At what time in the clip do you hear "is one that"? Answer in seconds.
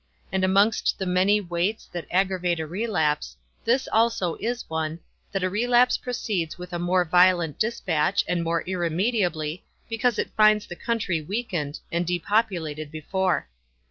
4.37-5.43